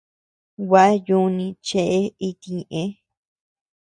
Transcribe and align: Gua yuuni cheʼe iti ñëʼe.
Gua 0.67 0.85
yuuni 1.07 1.45
cheʼe 1.67 1.97
iti 2.27 2.53
ñëʼe. 2.59 2.83